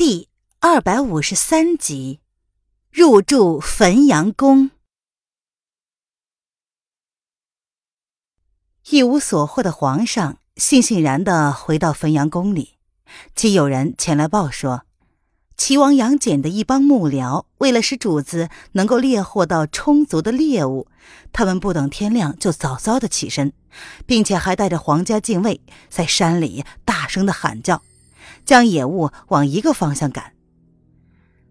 [0.00, 0.28] 第
[0.60, 2.20] 二百五十三集，
[2.92, 4.70] 入住汾阳宫。
[8.90, 12.76] 一无所获的皇上悻悻然的回到汾阳宫里，
[13.34, 14.84] 即有人前来报说，
[15.56, 20.86] 齐王杨戬的一帮幕僚为了使主子能够猎获到充足的猎物，
[21.32, 23.52] 他们不等天亮就早早的起身，
[24.06, 27.82] 并且还带着皇家禁卫在山里大声的喊叫。
[28.48, 30.32] 将野物往一个方向赶。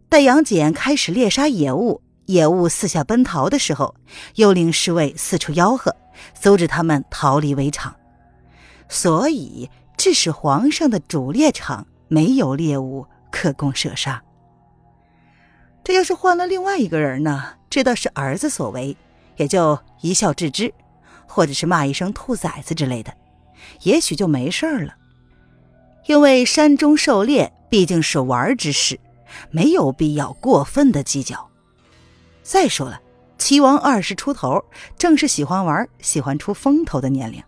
[0.09, 3.93] 待杨戬开始猎杀野物，野物四下奔逃的时候，
[4.33, 5.95] 又令侍卫四处吆喝，
[6.33, 7.95] 阻止他们逃离围场，
[8.89, 14.23] 所以致使皇上的主猎场没有猎物可供射杀。
[15.83, 17.57] 这要是换了另外一个人呢？
[17.69, 18.97] 知道是儿子所为，
[19.35, 20.73] 也就一笑置之，
[21.27, 23.13] 或者是骂一声“兔崽子”之类的，
[23.83, 24.95] 也许就没事了。
[26.07, 28.99] 因为山中狩猎毕竟是玩之事，
[29.51, 31.49] 没有必要过分的计较。
[32.43, 33.01] 再说了，
[33.37, 34.63] 齐王二十出头，
[34.97, 37.43] 正是喜欢玩、喜欢出风头的年龄。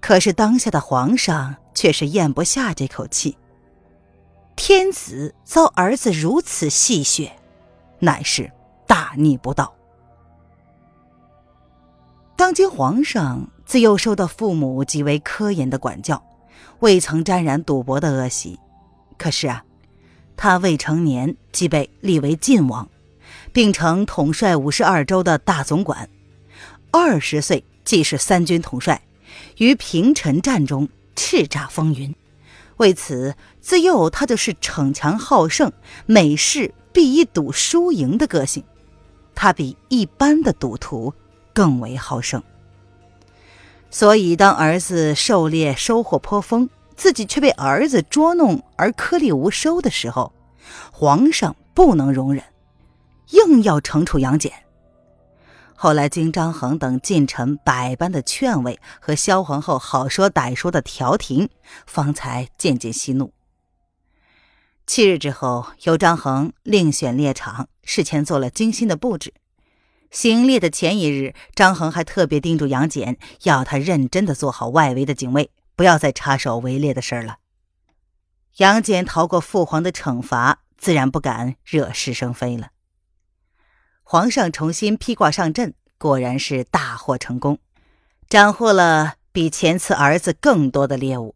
[0.00, 3.38] 可是当下的皇上却是咽不下这口气。
[4.56, 7.30] 天子遭儿子如此戏谑，
[8.00, 8.50] 乃是
[8.88, 9.72] 大逆不道。
[12.36, 16.20] 当今皇上自幼受到父母极为苛严的管教。
[16.80, 18.58] 未曾沾染赌博的恶习，
[19.16, 19.64] 可是啊，
[20.36, 22.88] 他未成年即被立为晋王，
[23.52, 26.08] 并成统帅五十二州的大总管。
[26.90, 29.02] 二十岁即是三军统帅，
[29.58, 32.14] 于平陈战中叱咤风云。
[32.76, 35.72] 为此，自幼他就是逞强好胜，
[36.06, 38.62] 每事必以赌输赢的个性。
[39.34, 41.12] 他比一般的赌徒
[41.52, 42.42] 更为好胜。
[43.94, 50.32] 所以，当儿子狩猎收获颇丰，自己却被儿子捉弄而颗粒无收的时候，
[50.90, 52.42] 皇上不能容忍，
[53.28, 54.52] 硬要惩处杨戬。
[55.76, 61.48] 后来经张衡等近臣百般的劝慰和萧皇后好说歹说的调停，
[61.86, 63.32] 方才渐渐息怒。
[64.88, 69.32] 七日之后，由张衡另选猎场，事前做了精心的布置。
[70.14, 77.38] 行猎的前一日，张衡还特别叮嘱杨戬，要他认真的做好外围的警卫，不要再插手围猎的事儿了。
[78.58, 82.68] 杨戬逃过父皇的惩罚，自然不敢惹是生非了。
[84.04, 87.58] 皇上重新披挂上阵，果然是大获成功，
[88.28, 91.34] 斩获了比前次儿子更多的猎物，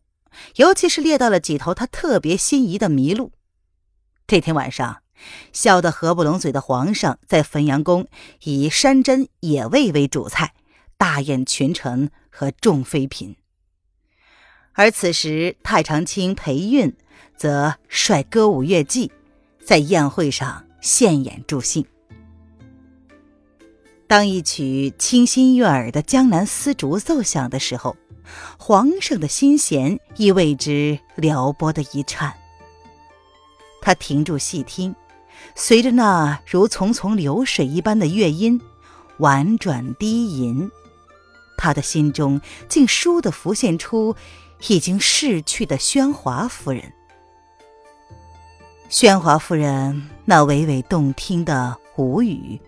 [0.55, 3.33] 尤其是猎到了几头他特别心仪的麋鹿。
[4.29, 5.03] 这天晚上。
[5.53, 8.07] 笑得合不拢嘴的皇上，在汾阳宫
[8.43, 10.55] 以山珍野味为主菜，
[10.97, 13.37] 大宴群臣和众妃嫔。
[14.73, 16.97] 而此时，太常卿裴韵
[17.37, 19.11] 则率歌舞乐伎，
[19.65, 21.85] 在宴会上献演助兴。
[24.07, 27.97] 当一曲清新悦耳的江南丝竹奏响的时候，
[28.59, 32.33] 皇上的心弦亦为之撩拨的一颤。
[33.83, 34.95] 他停住细听。
[35.55, 38.61] 随着那如淙淙流水一般的乐音，
[39.19, 40.71] 婉转低吟，
[41.57, 44.15] 他的心中竟倏地浮现出
[44.69, 46.93] 已经逝去的宣华夫人。
[48.89, 52.59] 宣华夫人那娓娓动听的舞语，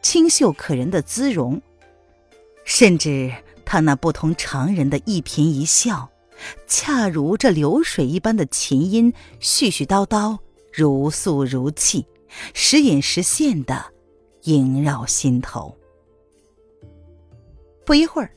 [0.00, 1.60] 清秀可人的姿容，
[2.64, 3.34] 甚至
[3.64, 6.08] 她那不同常人的一颦一笑，
[6.66, 10.38] 恰如这流水一般的琴音，絮絮叨叨，
[10.72, 12.06] 如诉如泣。
[12.54, 13.92] 时隐时现的
[14.42, 15.76] 萦绕心头。
[17.84, 18.30] 不一会儿，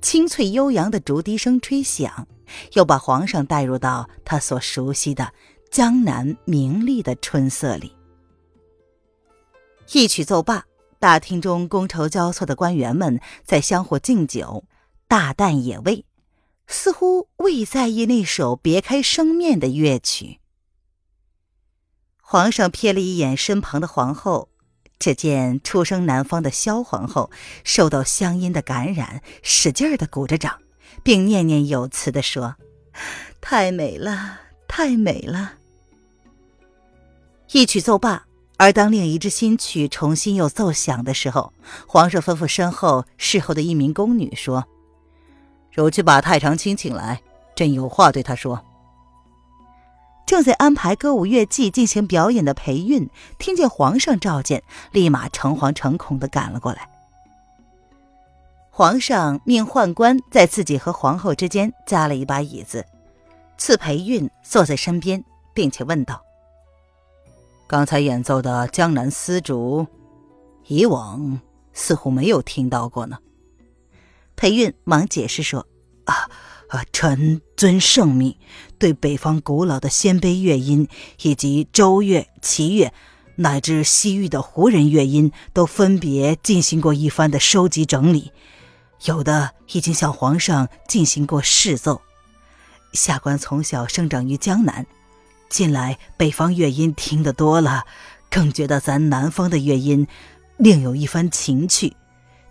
[0.00, 2.26] 清脆悠扬的竹笛声吹响，
[2.72, 5.30] 又把皇上带入到他所熟悉的
[5.70, 7.94] 江南明丽的春色里。
[9.92, 10.64] 一曲奏罢，
[10.98, 14.64] 大厅中觥筹交错的官员们在相互敬酒、
[15.06, 16.06] 大啖野味，
[16.66, 20.40] 似乎未在意那首别开生面的乐曲。
[22.30, 24.50] 皇上瞥了一眼身旁的皇后，
[24.98, 27.30] 只见出生南方的萧皇后
[27.64, 30.58] 受到乡音的感染，使劲儿的鼓着掌，
[31.02, 32.56] 并念念有词的说
[33.40, 35.54] ：“太美了，太美了。”
[37.52, 38.26] 一曲奏罢，
[38.58, 41.54] 而当另一支新曲重新又奏响的时候，
[41.86, 44.66] 皇上吩咐身后侍候的一名宫女说
[45.72, 47.22] ：“如去把太常卿请来，
[47.56, 48.62] 朕有话对他说。”
[50.28, 53.08] 正在安排歌舞乐伎进行表演的裴韵，
[53.38, 56.86] 听见皇上召见，立马诚惶诚恐的赶了过来。
[58.68, 62.84] 皇上命宦官在自己和皇后之间加了一把椅子，
[63.56, 66.22] 赐裴韵坐在身边，并且问道
[67.66, 69.86] ：“刚才演奏的江南丝竹，
[70.66, 71.40] 以往
[71.72, 73.16] 似乎没有听到过呢。”
[74.36, 75.66] 裴韵忙解释说
[76.04, 76.28] ：“啊
[76.68, 78.36] 啊，臣遵圣命，
[78.78, 80.88] 对北方古老的鲜卑乐音
[81.22, 82.92] 以及周乐、齐乐。”
[83.40, 88.32] 乃至西域的胡人乐音都分别进行过一番的收集整理，
[89.04, 92.02] 有的已经向皇上进行过试奏。
[92.92, 94.84] 下官从小生长于江南，
[95.48, 97.84] 近来北方乐音听得多了，
[98.28, 100.08] 更觉得咱南方的乐音
[100.56, 101.94] 另有一番情趣，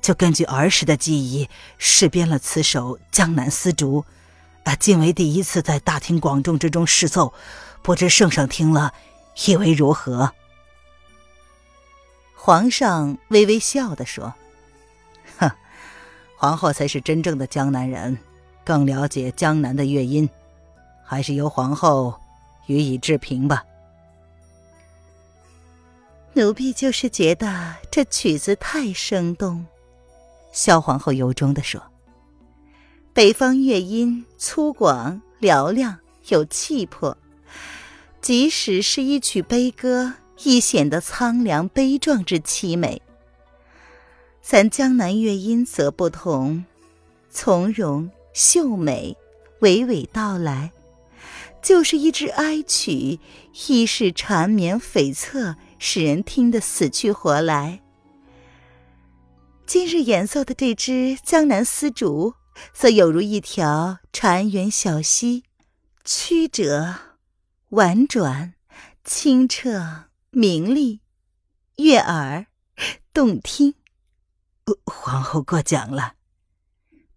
[0.07, 4.01] 就根据儿时的记忆试编了此首《江南丝竹》。
[4.63, 7.33] 啊，今为第一次在大庭广众之中试奏，
[7.81, 8.93] 不知圣上听了
[9.45, 10.31] 以为如何？
[12.37, 14.33] 皇上微微笑的说
[15.39, 15.51] ：“哼，
[16.37, 18.17] 皇后才是真正的江南人，
[18.63, 20.29] 更了解江南的乐音，
[21.03, 22.17] 还是由皇后
[22.67, 23.65] 予以置评吧。”
[26.31, 29.65] 奴婢就是觉得这曲子太生动。”
[30.51, 31.81] 萧皇后由衷地说
[33.13, 35.99] ：“北方乐音粗犷嘹亮，
[36.29, 37.17] 有气魄，
[38.21, 43.01] 即使是一曲悲歌。”亦显得苍凉悲壮之凄美。
[44.39, 46.63] 咱江南乐音则不同，
[47.31, 49.17] 从容秀美，
[49.61, 50.71] 娓娓道来，
[51.63, 53.19] 就是一支哀曲，
[53.67, 57.81] 亦是缠绵悱恻，使人听得死去活来。
[59.67, 62.35] 今日演奏的这支江南丝竹，
[62.71, 65.43] 则有如一条潺湲小溪，
[66.05, 66.95] 曲折
[67.71, 68.53] 婉转，
[69.03, 70.05] 清澈。
[70.29, 71.01] 明丽，
[71.77, 72.45] 悦耳，
[73.11, 73.73] 动听。
[74.85, 76.13] 皇后过奖了。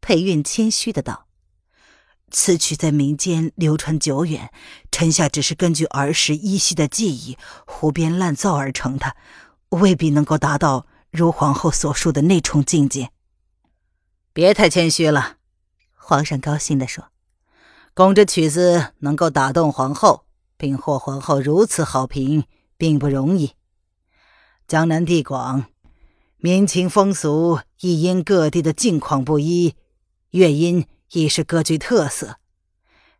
[0.01, 1.27] 裴韵谦虚的道
[2.33, 4.51] ：“此曲在民间流传久远，
[4.91, 9.15] 臣下只是根据儿时依稀的记忆胡编乱造而成的，
[9.69, 13.11] 未必能够达到如皇后所述的那重境界。”
[14.33, 15.37] 别太谦虚了。
[15.95, 17.09] 皇上高兴的说
[17.95, 20.25] ：“宫这曲子能够打动皇后，
[20.57, 22.45] 并获皇后如此好评。”
[22.81, 23.53] 并不容易。
[24.67, 25.67] 江南地广，
[26.39, 29.75] 民情风俗亦因各地的境况不一，
[30.31, 32.39] 乐音亦是各具特色。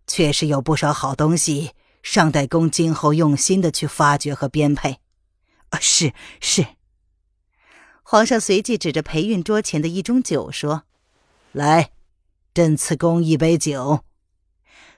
[0.07, 1.73] 确实有不少好东西，
[2.03, 5.01] 尚待公今后用心的去发掘和编配。
[5.69, 6.65] 啊，是是。
[8.11, 10.83] 皇上随即指着裴韵桌前的一盅酒说
[11.53, 11.93] ：“来，
[12.53, 14.05] 朕赐公一杯酒。”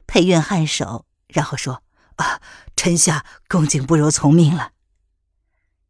[0.09, 1.83] 裴韵颔首，然后说。
[2.17, 2.41] 啊，
[2.75, 4.73] 臣下恭敬不如从命了。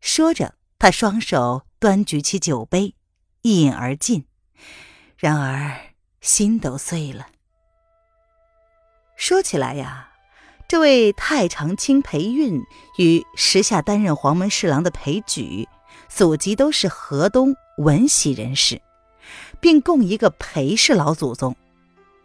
[0.01, 2.97] 说着，他双手端举起酒杯，
[3.43, 4.27] 一饮而尽。
[5.17, 7.29] 然而心都碎了。
[9.15, 10.11] 说起来呀，
[10.67, 12.61] 这位太常卿裴韵
[12.99, 15.69] 与时下担任黄门侍郎的裴举，
[16.09, 18.81] 祖籍都是河东闻喜人士，
[19.61, 21.57] 并共一个裴氏老祖宗。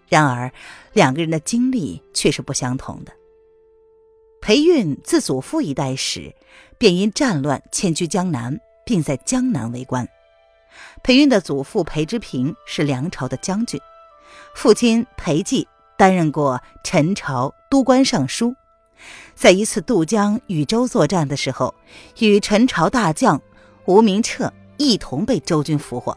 [0.08, 0.52] 然而
[0.94, 3.12] 两个人的经历却是不相同的。
[4.40, 6.34] 裴韵自祖父一代时，
[6.78, 10.08] 便因战乱迁居江南，并在江南为官。
[11.04, 13.80] 裴韵的祖父裴之平是梁朝的将军，
[14.56, 15.66] 父亲裴寂
[15.98, 18.56] 担任过陈朝都官尚书，
[19.36, 21.74] 在一次渡江与周作战的时候，
[22.20, 23.42] 与陈朝大将
[23.88, 26.16] 吴明彻一同被周军俘获，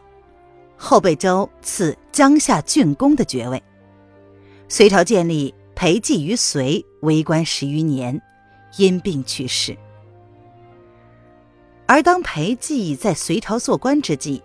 [0.77, 3.63] 后被周赐江夏郡公的爵位。
[4.69, 5.55] 隋朝建立。
[5.73, 8.21] 裴寂于隋为官十余年，
[8.77, 9.75] 因病去世。
[11.87, 14.43] 而当裴寂在隋朝做官之际，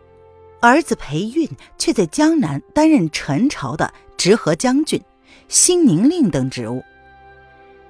[0.62, 5.04] 儿子裴韵却在江南担任陈朝的直河将军、
[5.50, 6.82] 兴宁令等职务。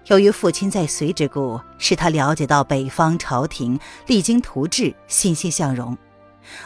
[0.08, 5.98] 由于父亲在隋之故，使他了解到北方朝廷励精图治、欣欣向荣，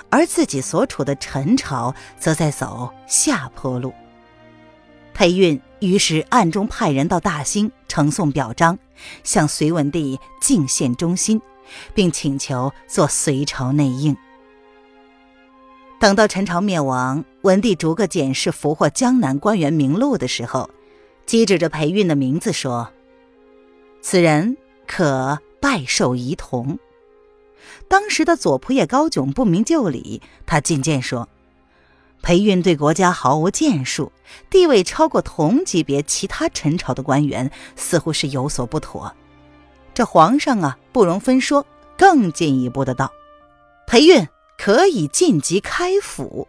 [0.10, 3.94] 而自己所处的陈朝则在走下坡路。
[5.14, 8.78] 裴韵于是暗中派人到大兴呈送表彰，
[9.24, 11.42] 向隋文帝敬献忠心，
[11.94, 14.16] 并请求做隋朝内应。
[15.98, 20.70] 等到陈朝灭亡，文帝逐个检视俘获江南官员名录的时候，
[21.26, 22.90] 即指着裴韵的名字说
[24.02, 26.80] ：“此人可拜受仪同。”
[27.88, 31.28] 当时的左仆射高炯不明就里，他进谏说。
[32.22, 34.12] 裴韵对国家毫无建树，
[34.50, 39.16] 地位超过同级别其他陈朝的官员，似乎是有所不妥。
[39.94, 41.66] 这皇上啊，不容分说，
[41.98, 43.12] 更进一步的道
[43.88, 44.28] ：“裴韵
[44.58, 46.48] 可以晋级开府。”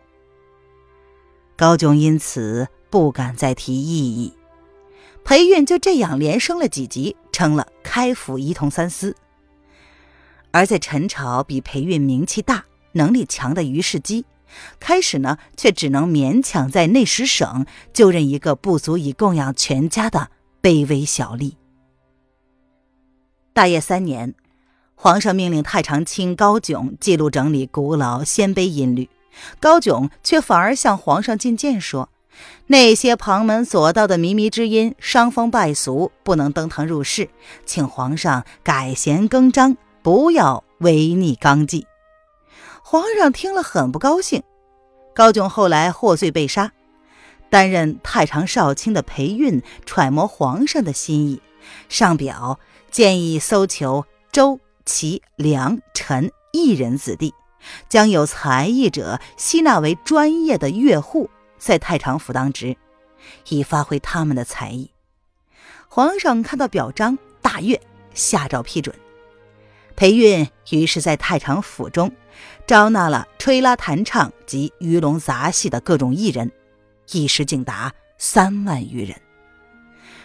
[1.56, 4.34] 高炯因此不敢再提异议。
[5.24, 9.14] 裴韵就这样连升了几级，成了开府仪同三司。
[10.50, 14.24] 而在陈朝，比裴韵名气大、能力强的于世基，
[14.80, 21.54] 开始呢却只能勉强在内史省就任一个不足以供养全家的卑微小吏。
[23.52, 24.34] 大业三年，
[24.96, 29.08] 皇上命令太常卿高炯记录整理古老鲜卑音律，
[29.60, 32.08] 高炯却反而向皇上进谏说。
[32.66, 37.28] 那些旁门左道的靡靡之音，伤风败俗，不能登堂入室，
[37.66, 41.86] 请皇上改弦更张，不要违逆纲纪。
[42.82, 44.42] 皇上听了很不高兴。
[45.14, 46.72] 高炯后来获罪被杀，
[47.50, 51.42] 担任太常少卿的裴运揣摩皇上的心意，
[51.88, 57.34] 上表建议搜求周、齐、梁、陈一人子弟，
[57.88, 61.28] 将有才艺者吸纳为专业的乐户。
[61.60, 62.76] 在太常府当职，
[63.48, 64.90] 以发挥他们的才艺。
[65.88, 67.80] 皇上看到表彰，大悦，
[68.14, 68.96] 下诏批准。
[69.94, 72.10] 裴运于是在太常府中
[72.66, 76.50] 招纳了吹拉弹唱及鱼龙杂戏的各种艺人，
[77.10, 79.20] 一时竟达三万余人。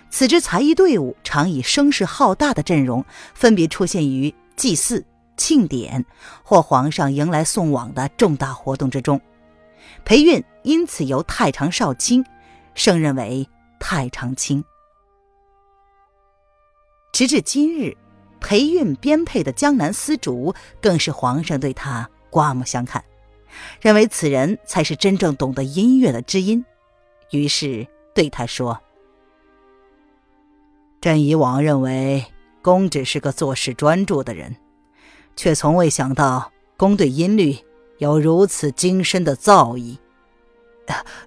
[0.09, 6.05] 此支才艺队伍常以声势浩大的阵容，分别出现于祭祀、庆典
[6.43, 9.19] 或皇上迎来送往的重大活动之中。
[10.05, 12.23] 裴运因此由太常少卿
[12.75, 14.63] 升任为太常卿。
[17.11, 17.97] 直至今日，
[18.39, 23.03] 裴运编配的江南丝竹更是皇上对他刮目相看，
[23.81, 26.63] 认为此人才是真正懂得音乐的知音，
[27.31, 28.79] 于是对他说
[31.01, 32.23] ：“朕以往认为
[32.61, 34.55] 公只是个做事专注的人，
[35.35, 37.57] 却从未想到公对音律。”
[37.97, 39.97] 有如此精深的造诣，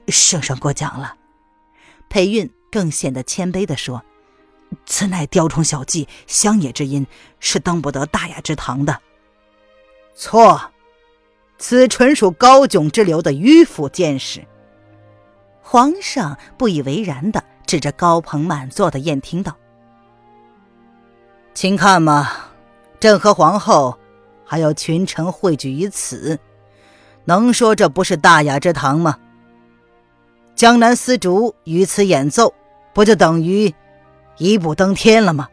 [0.09, 1.15] 圣上过奖了。
[2.09, 4.03] 裴韵更显得谦卑地说
[4.87, 7.07] ：“此乃雕虫小技、乡野之音，
[7.41, 9.01] 是登不得大雅之堂的。”
[10.15, 10.73] 错，
[11.59, 14.47] 此纯属高炯之流的迂腐见识。
[15.63, 19.57] 皇上不以为然的指着高朋满座的宴厅道
[21.55, 22.31] ：“请看嘛，
[23.01, 23.99] 朕和皇后，
[24.45, 26.39] 还有群臣汇聚于此。”
[27.29, 29.19] 能说这不是大雅之堂吗？
[30.55, 32.55] 江南丝竹于此演奏，
[32.95, 33.75] 不就等于
[34.39, 35.47] 一步登天了吗？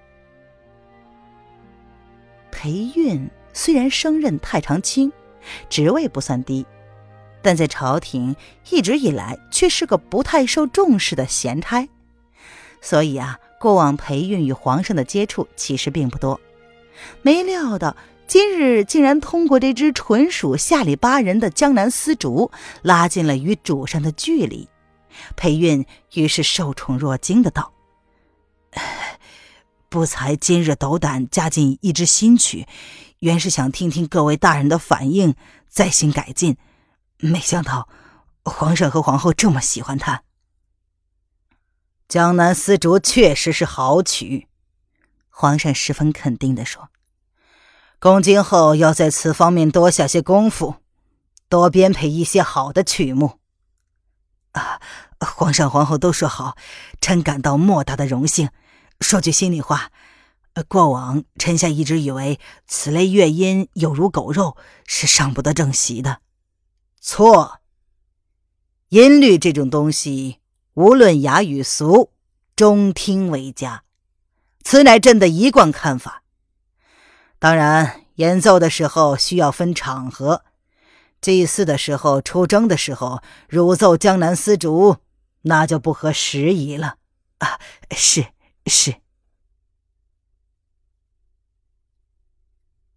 [2.49, 5.11] 裴运虽然升任太常卿，
[5.67, 6.65] 职位不算低，
[7.41, 8.33] 但在朝廷
[8.69, 11.89] 一直以来却是个不太受重视的闲差，
[12.79, 16.39] 所以啊，过往裴运与皇上的接触其实并不多。
[17.21, 17.93] 没料到。
[18.27, 22.51] 今日竟然通过这只纯属下里巴人的江南丝竹，
[22.81, 24.67] 拉近了与主上的距离。
[25.35, 27.71] 裴韵于是受宠若惊的道
[29.89, 32.67] ：“不才今日斗胆加进一支新曲，
[33.19, 35.35] 原是想听听各位大人的反应，
[35.69, 36.57] 再行改进。
[37.19, 37.87] 没想到
[38.43, 40.23] 皇上和皇后这么喜欢他。
[42.07, 44.47] 江南丝竹确实是好曲。”
[45.29, 46.89] 皇上十分肯定的说。
[47.99, 50.75] 公今后要在此方面多下些功夫，
[51.49, 53.39] 多编配一些好的曲目。
[54.51, 54.79] 啊，
[55.19, 56.55] 皇上皇后都说好，
[57.01, 58.49] 臣感到莫大的荣幸。
[58.99, 59.91] 说句心里话，
[60.67, 66.19] 过往臣下一直以为此类乐音有如狗肉，是上不得正席的。
[67.01, 67.59] 错，
[68.89, 70.39] 音律这种东西，
[70.75, 72.11] 无论雅与俗，
[72.55, 73.83] 中听为佳。
[74.63, 76.23] 此乃朕的一贯看法。
[77.45, 80.43] 当然，演奏的时候需要分场合。
[81.21, 84.97] 祭祀的时候、出征的时候，汝奏江南丝竹，
[85.43, 86.95] 那就不合时宜了。
[87.37, 87.59] 啊，
[87.91, 88.25] 是
[88.65, 88.95] 是。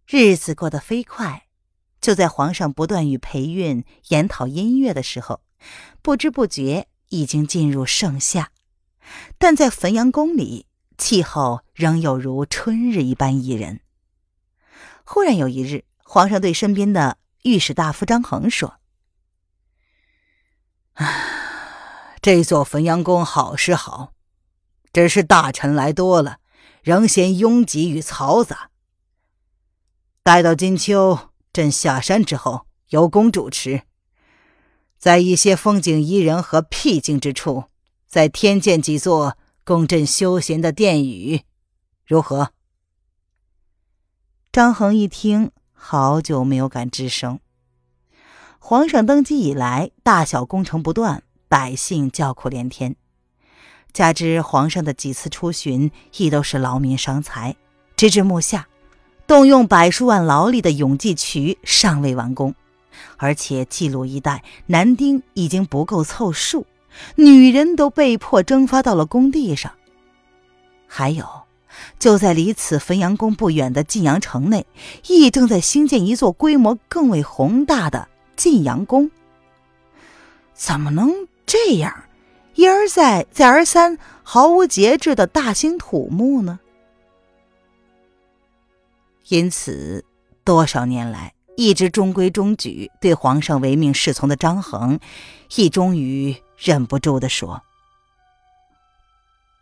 [0.07, 1.43] 日子过得飞快，
[2.01, 5.41] 就在皇上不断与裴韵研讨音乐的时候，
[6.01, 8.49] 不知不觉已经进入盛夏。
[9.37, 10.65] 但在汾阳宫里，
[10.97, 13.81] 气候仍有如春日一般宜人。
[15.11, 18.75] 忽然有一日，皇上对身边的御史大夫张衡说
[20.93, 24.13] ：“啊，这座汾阳宫好是好，
[24.93, 26.37] 只是大臣来多了，
[26.83, 28.69] 仍嫌拥挤与嘈杂。
[30.21, 33.81] 待到金秋，朕下山之后，由公主持，
[34.99, 37.63] 在一些风景宜人和僻静之处，
[38.05, 39.35] 再添建几座
[39.65, 41.41] 供朕休闲的殿宇，
[42.05, 42.51] 如何？”
[44.59, 47.39] 张衡一听，好久没有敢吱声。
[48.59, 52.97] 皇上登基以来，大小工程不断，百姓叫苦连天。
[53.93, 57.55] 加之皇上的几次出巡亦都是劳民伤财，
[57.95, 58.67] 直至目下，
[59.25, 62.53] 动用百数万劳力的永济渠尚未完工，
[63.15, 66.67] 而且冀鲁一带男丁已经不够凑数，
[67.15, 69.71] 女人都被迫蒸发到了工地上。
[70.85, 71.25] 还有，
[71.99, 74.65] 就在离此汾阳宫不远的晋阳城内，
[75.07, 79.09] 亦正在兴建一座规模更为宏大的晋阳宫。
[80.53, 81.11] 怎么能
[81.45, 82.03] 这样？
[82.55, 86.59] 一而再，再而三，毫无节制的大兴土木呢？
[89.29, 90.03] 因此，
[90.43, 94.99] 多少年来一直中规中矩、对皇上唯命是从的张衡，
[95.55, 97.61] 亦终于忍不住的说：“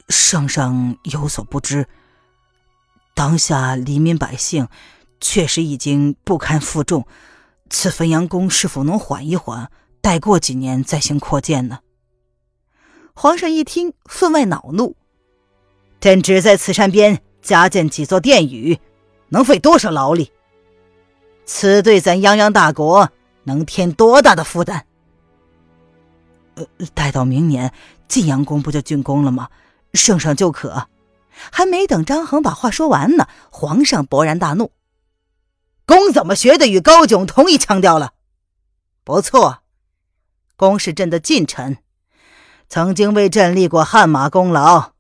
[0.10, 1.88] 圣上有所不知，
[3.18, 4.68] 当下黎民百姓
[5.20, 7.08] 确实已经不堪负重，
[7.68, 9.72] 此汾阳宫是否能缓一缓，
[10.02, 11.80] 待过几年再行扩建呢？”
[13.16, 14.96] 皇上一听，分外恼怒
[16.00, 18.80] ：“朕只在此山边加建几座殿宇，
[19.30, 20.32] 能费多少劳力？
[21.44, 23.10] 此对咱泱泱大国
[23.46, 24.86] 能添多大的负担？”
[26.54, 27.74] 呃，待到明年
[28.08, 29.50] 晋阳宫不就竣工了吗？
[29.96, 30.88] 圣上就可。
[31.52, 34.72] 还没等张衡把话说完呢，皇上勃然大怒
[35.86, 38.14] ：“公怎么学的与高炯同一腔调了？
[39.04, 39.60] 不错，
[40.56, 41.78] 公是朕的近臣。”
[42.70, 44.92] 曾经为朕立过汗马功劳，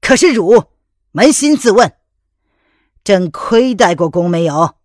[0.00, 0.64] 可是汝
[1.12, 1.92] 扪心自问，
[3.04, 4.76] 朕亏待过公没有？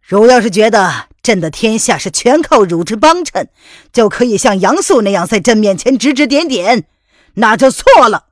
[0.00, 3.48] 汝要是觉得朕的天下是全靠汝之帮衬，
[3.92, 6.86] 就可以像杨素那样在朕面前指指点点，
[7.34, 8.28] 那就错了。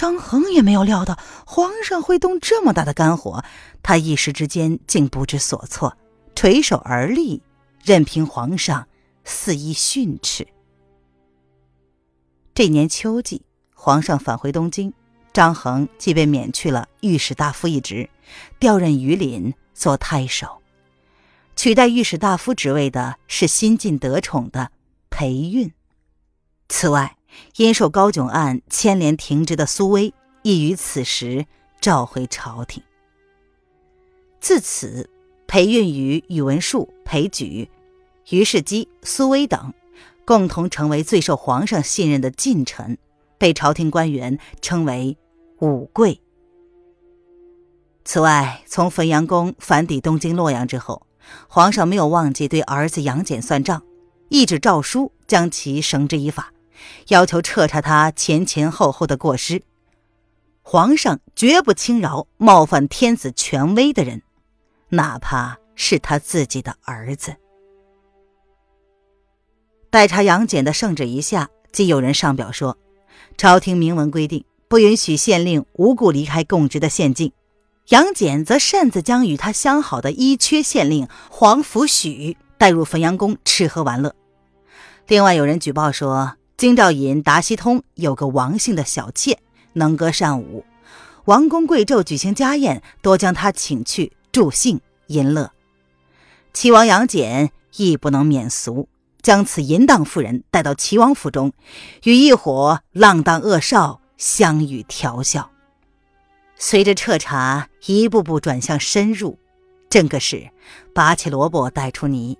[0.00, 3.44] 张衡也没有料到皇上会动这么大的肝火，
[3.82, 5.94] 他一时之间竟不知所措，
[6.34, 7.42] 垂手而立，
[7.84, 8.88] 任凭皇上
[9.24, 10.48] 肆意训斥。
[12.54, 13.42] 这年秋季，
[13.74, 14.90] 皇上返回东京，
[15.34, 18.08] 张衡即被免去了御史大夫一职，
[18.58, 20.62] 调任榆林做太守。
[21.56, 24.70] 取代御史大夫职位的是新晋得宠的
[25.10, 25.70] 裴运。
[26.70, 27.18] 此外，
[27.56, 30.12] 因受高炯案牵连停职的苏威，
[30.42, 31.46] 亦于此时
[31.80, 32.82] 召回朝廷。
[34.40, 35.10] 自此，
[35.46, 37.68] 裴运与宇文述、裴举、
[38.30, 39.72] 于世基、苏威等。
[40.26, 42.96] 共同成为最受皇上信任的近臣，
[43.36, 45.16] 被朝廷官员称为
[45.58, 46.20] 五贵。
[48.04, 51.04] 此外，从汾阳宫返抵东京洛阳之后，
[51.48, 53.82] 皇上没有忘记对儿子杨戬算账，
[54.28, 56.52] 一纸诏书将其绳之以法，
[57.08, 59.62] 要求彻查他前前后后的过失。
[60.62, 64.22] 皇上绝不轻饶冒犯天子权威的人，
[64.90, 67.34] 哪怕是他自己的儿子。
[69.90, 72.78] 待查杨戬的圣旨一下，即有人上表说，
[73.36, 77.32] 朝廷明文规定，不允许县令无故离开供职的县境。
[77.88, 84.14] 杨戬则擅自将与他相好的伊阙县令黄福许带入汾阳宫吃喝玩乐。
[85.08, 89.38] 另外有人举报说，京兆尹达西通有个王姓的小妾，
[89.72, 90.66] 能歌善舞，
[91.24, 95.52] 王公贵胄举行家宴，多将他请去助兴淫乐。
[96.52, 98.90] 齐王杨戬亦不能免俗。
[99.22, 101.54] 将此淫荡妇人带到齐王府中，
[102.04, 105.50] 与一伙浪荡恶少相与调笑。
[106.56, 109.38] 随着彻查一步步转向深入，
[109.88, 110.50] 正个是
[110.94, 112.36] 拔起萝卜带出泥。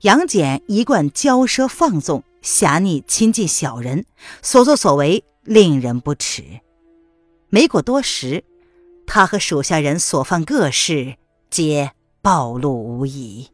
[0.00, 4.04] 杨戬一贯骄奢放纵、侠逆亲近小人，
[4.42, 6.60] 所作所为令人不齿。
[7.48, 8.44] 没过多时，
[9.06, 11.16] 他和属下人所犯各事
[11.50, 13.48] 皆暴露无遗。